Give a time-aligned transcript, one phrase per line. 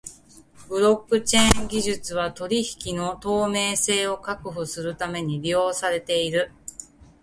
[0.67, 6.51] ブロックチェーン技術は取引の透明性を確保するために利用されている。